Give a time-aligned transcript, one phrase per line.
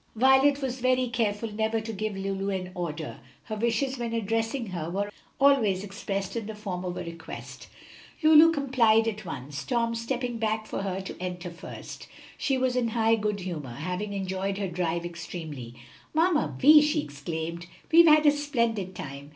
[0.15, 4.89] Violet was very careful never to give Lulu an order; her wishes when addressing her
[4.89, 7.67] were always expressed in the form of a request.
[8.23, 12.07] Lulu complied at once, Tom stepping back for her to enter first.
[12.35, 15.75] She was in high good humor, having enjoyed her drive extremely.
[16.15, 19.29] "Mamma Vi," she exclaimed, "we've had a splendid time!